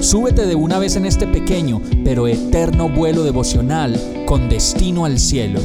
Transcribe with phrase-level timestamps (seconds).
[0.00, 5.60] súbete de una vez en este pequeño pero eterno vuelo devocional con destino al cielo.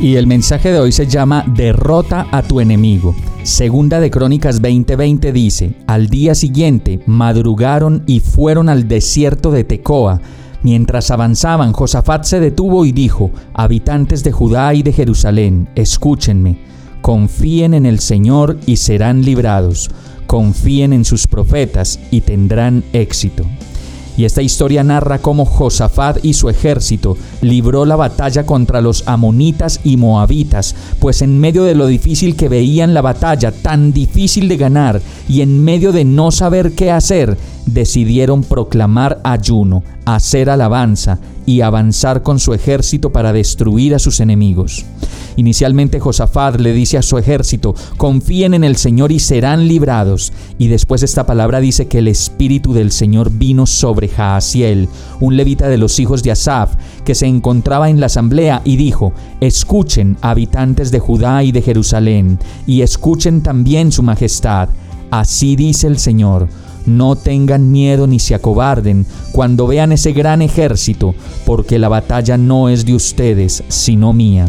[0.00, 3.14] Y el mensaje de hoy se llama Derrota a tu enemigo.
[3.42, 10.20] Segunda de Crónicas 20:20 dice, al día siguiente madrugaron y fueron al desierto de Tecoa.
[10.62, 16.58] Mientras avanzaban, Josafat se detuvo y dijo, habitantes de Judá y de Jerusalén, escúchenme,
[17.02, 19.90] confíen en el Señor y serán librados,
[20.34, 23.44] confíen en sus profetas y tendrán éxito.
[24.16, 29.78] Y esta historia narra cómo Josafat y su ejército libró la batalla contra los amonitas
[29.84, 34.56] y moabitas, pues en medio de lo difícil que veían la batalla, tan difícil de
[34.56, 41.60] ganar, y en medio de no saber qué hacer, decidieron proclamar ayuno, hacer alabanza y
[41.60, 44.84] avanzar con su ejército para destruir a sus enemigos.
[45.36, 50.32] Inicialmente Josafat le dice a su ejército, confíen en el Señor y serán librados.
[50.58, 54.88] Y después esta palabra dice que el Espíritu del Señor vino sobre Jaasiel,
[55.20, 59.12] un levita de los hijos de Asaf, que se encontraba en la asamblea y dijo,
[59.40, 64.68] escuchen habitantes de Judá y de Jerusalén, y escuchen también su majestad.
[65.10, 66.48] Así dice el Señor
[66.86, 72.68] no tengan miedo ni se acobarden cuando vean ese gran ejército, porque la batalla no
[72.68, 74.46] es de ustedes, sino mía.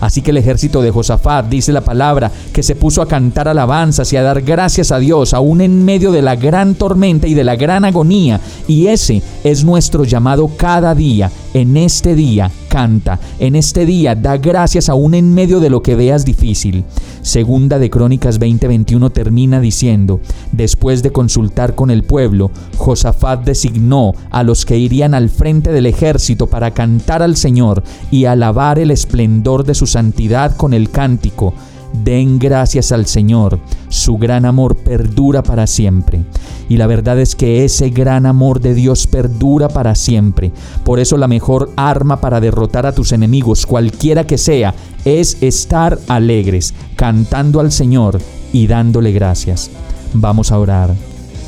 [0.00, 4.12] Así que el ejército de Josafat, dice la palabra, que se puso a cantar alabanzas
[4.12, 7.44] y a dar gracias a Dios, aún en medio de la gran tormenta y de
[7.44, 8.40] la gran agonía.
[8.68, 13.18] Y ese es nuestro llamado cada día, en este día, canta.
[13.38, 16.84] En este día da gracias aún en medio de lo que veas difícil.
[17.26, 20.20] Segunda de Crónicas 20:21 termina diciendo,
[20.52, 25.86] después de consultar con el pueblo, Josafat designó a los que irían al frente del
[25.86, 27.82] ejército para cantar al Señor
[28.12, 31.52] y alabar el esplendor de su santidad con el cántico
[31.92, 33.58] Den gracias al Señor,
[33.88, 36.24] su gran amor perdura para siempre.
[36.68, 40.52] Y la verdad es que ese gran amor de Dios perdura para siempre.
[40.84, 45.98] Por eso la mejor arma para derrotar a tus enemigos, cualquiera que sea, es estar
[46.08, 48.20] alegres, cantando al Señor
[48.52, 49.70] y dándole gracias.
[50.12, 50.94] Vamos a orar.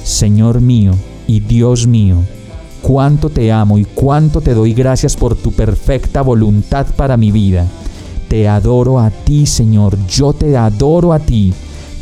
[0.04, 0.93] Señor mío
[1.27, 2.16] y Dios mío,
[2.81, 7.66] cuánto te amo y cuánto te doy gracias por tu perfecta voluntad para mi vida.
[8.28, 11.53] Te adoro a ti, Señor, yo te adoro a ti.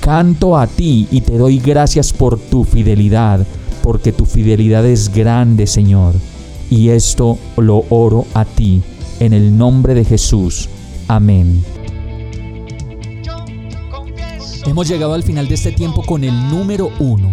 [0.00, 3.46] Canto a ti y te doy gracias por tu fidelidad,
[3.82, 6.14] porque tu fidelidad es grande, Señor.
[6.68, 8.82] Y esto lo oro a ti,
[9.20, 10.68] en el nombre de Jesús.
[11.06, 11.64] Amén.
[14.66, 17.32] Hemos llegado al final de este tiempo con el número uno.